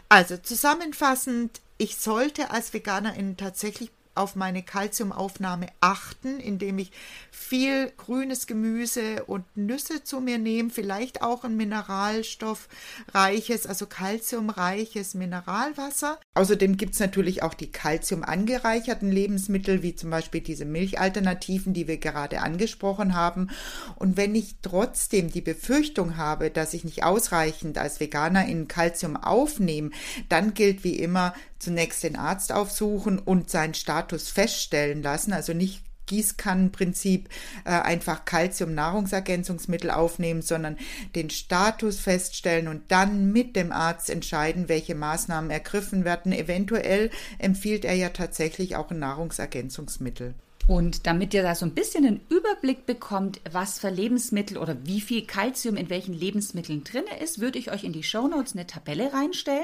Also 0.08 0.36
zusammenfassend, 0.36 1.60
ich 1.78 1.96
sollte 1.96 2.50
als 2.50 2.72
Veganerin 2.72 3.36
tatsächlich 3.36 3.90
auf 4.16 4.34
meine 4.36 4.62
Kalziumaufnahme 4.62 5.68
achten, 5.80 6.38
indem 6.40 6.78
ich 6.78 6.92
viel 7.30 7.92
grünes 7.96 8.46
Gemüse 8.46 9.24
und 9.24 9.44
Nüsse 9.56 10.04
zu 10.04 10.20
mir 10.20 10.36
nehme, 10.38 10.70
vielleicht 10.70 11.22
auch 11.22 11.44
ein 11.44 11.56
mineralstoffreiches, 11.56 13.66
also 13.66 13.86
kalziumreiches 13.86 15.14
Mineralwasser. 15.14 16.18
Außerdem 16.34 16.76
gibt 16.76 16.92
es 16.94 17.00
natürlich 17.00 17.42
auch 17.42 17.54
die 17.54 17.70
kalziumangereicherten 17.70 19.12
Lebensmittel, 19.12 19.82
wie 19.82 19.94
zum 19.94 20.10
Beispiel 20.10 20.40
diese 20.40 20.64
Milchalternativen, 20.64 21.74
die 21.74 21.86
wir 21.88 21.98
gerade 21.98 22.40
angesprochen 22.40 23.14
haben. 23.14 23.50
Und 23.96 24.16
wenn 24.16 24.34
ich 24.34 24.56
trotzdem 24.62 25.30
die 25.30 25.42
Befürchtung 25.42 26.16
habe, 26.16 26.50
dass 26.50 26.74
ich 26.74 26.84
nicht 26.84 27.04
ausreichend 27.04 27.78
als 27.78 28.00
Veganer 28.00 28.46
in 28.46 28.66
Kalzium 28.68 29.16
aufnehme, 29.16 29.90
dann 30.28 30.54
gilt 30.54 30.84
wie 30.84 30.96
immer 30.96 31.34
zunächst 31.58 32.02
den 32.02 32.16
Arzt 32.16 32.52
aufsuchen 32.52 33.18
und 33.18 33.50
seinen 33.50 33.74
Status 33.74 34.05
feststellen 34.28 35.02
lassen, 35.02 35.32
also 35.32 35.52
nicht 35.52 35.85
Gießkannenprinzip 36.06 37.28
äh, 37.64 37.70
einfach 37.70 38.24
Calcium-Nahrungsergänzungsmittel 38.24 39.90
aufnehmen, 39.90 40.42
sondern 40.42 40.76
den 41.14 41.30
Status 41.30 41.98
feststellen 42.00 42.68
und 42.68 42.90
dann 42.90 43.32
mit 43.32 43.56
dem 43.56 43.72
Arzt 43.72 44.10
entscheiden, 44.10 44.68
welche 44.68 44.94
Maßnahmen 44.94 45.50
ergriffen 45.50 46.04
werden. 46.04 46.32
Eventuell 46.32 47.10
empfiehlt 47.38 47.84
er 47.84 47.94
ja 47.94 48.10
tatsächlich 48.10 48.76
auch 48.76 48.90
ein 48.90 48.98
Nahrungsergänzungsmittel. 48.98 50.34
Und 50.66 51.06
damit 51.06 51.32
ihr 51.32 51.44
da 51.44 51.54
so 51.54 51.64
ein 51.64 51.74
bisschen 51.74 52.04
einen 52.04 52.20
Überblick 52.28 52.86
bekommt, 52.86 53.40
was 53.50 53.78
für 53.78 53.88
Lebensmittel 53.88 54.58
oder 54.58 54.76
wie 54.84 55.00
viel 55.00 55.24
Kalzium 55.24 55.76
in 55.76 55.90
welchen 55.90 56.12
Lebensmitteln 56.12 56.82
drin 56.82 57.04
ist, 57.22 57.40
würde 57.40 57.58
ich 57.58 57.70
euch 57.70 57.84
in 57.84 57.92
die 57.92 58.02
Shownotes 58.02 58.54
eine 58.54 58.66
Tabelle 58.66 59.12
reinstellen, 59.12 59.62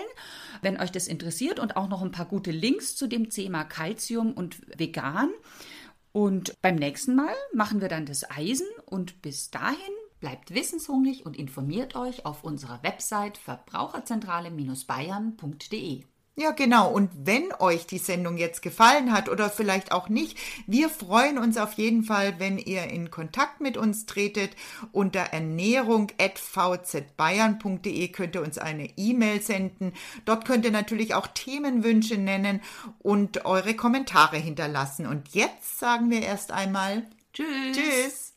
wenn 0.61 0.79
euch 0.81 0.93
das 0.93 1.09
interessiert 1.09 1.59
und 1.59 1.77
auch 1.77 1.89
noch 1.89 2.03
ein 2.03 2.13
paar 2.13 2.27
gute 2.27 2.53
Links 2.53 2.95
zu 2.95 3.09
dem 3.09 3.31
Thema 3.31 3.65
Kalzium 3.65 4.33
und 4.33 4.57
vegan. 4.79 5.31
Und 6.13 6.61
beim 6.61 6.77
nächsten 6.77 7.17
Mal 7.17 7.35
machen 7.55 7.81
wir 7.81 7.89
dann 7.89 8.05
das 8.07 8.31
Eisen 8.31 8.69
und 8.87 9.23
bis 9.23 9.51
dahin 9.51 9.79
bleibt 10.21 10.55
wissenshungrig 10.55 11.27
und 11.27 11.37
informiert 11.37 11.97
euch 11.97 12.25
auf 12.27 12.45
unserer 12.45 12.81
Website 12.83 13.39
verbraucherzentrale-bayern.de. 13.39 16.05
Ja, 16.35 16.53
genau. 16.53 16.91
Und 16.91 17.11
wenn 17.15 17.53
euch 17.59 17.87
die 17.87 17.99
Sendung 17.99 18.39
jetzt 18.39 18.63
gefallen 18.63 19.13
hat 19.13 19.29
oder 19.29 19.51
vielleicht 19.51 19.93
auch 19.93 20.09
nicht, 20.09 20.39
wir 20.67 20.89
freuen 20.89 21.37
uns 21.37 21.59
auf 21.59 21.75
jeden 21.75 22.05
Fall, 22.05 22.37
wenn 22.39 22.57
ihr 22.57 22.85
in 22.85 23.11
Kontakt 23.11 23.61
mit 23.61 23.77
uns 23.77 24.07
tretet. 24.07 24.57
Unter 24.93 25.21
ernährung.vzbayern.de 25.21 28.09
könnt 28.09 28.35
ihr 28.35 28.43
uns 28.43 28.57
eine 28.57 28.89
E-Mail 28.97 29.43
senden. 29.43 29.93
Dort 30.25 30.47
könnt 30.47 30.65
ihr 30.65 30.71
natürlich 30.71 31.13
auch 31.13 31.27
Themenwünsche 31.27 32.17
nennen 32.17 32.63
und 33.01 33.45
eure 33.45 33.75
Kommentare 33.75 34.39
hinterlassen. 34.39 35.07
Und 35.07 35.35
jetzt 35.35 35.79
sagen 35.79 36.11
wir 36.11 36.23
erst 36.23 36.51
einmal 36.51 37.03
Tschüss. 37.35 37.77
Tschüss. 37.77 38.32